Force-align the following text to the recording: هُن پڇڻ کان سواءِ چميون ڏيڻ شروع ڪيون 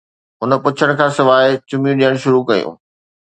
هُن 0.41 0.51
پڇڻ 0.63 0.89
کان 0.97 1.11
سواءِ 1.17 1.59
چميون 1.67 1.95
ڏيڻ 1.99 2.13
شروع 2.23 2.43
ڪيون 2.49 2.73